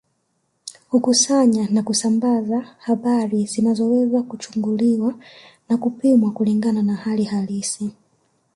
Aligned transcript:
Kukusanya 0.89 1.67
na 1.69 1.81
kusambaza 1.83 2.59
habari 2.77 3.45
zinazoweza 3.45 4.21
kuchunguliwa 4.23 5.13
na 5.69 5.77
kupimwa 5.77 6.31
kulingana 6.31 6.81
na 6.83 6.95
hali 6.95 7.23
halisi 7.23 7.91